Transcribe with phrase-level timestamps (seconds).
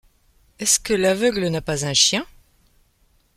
[0.57, 2.25] Est-ce que l’aveugle n’a pas un chien?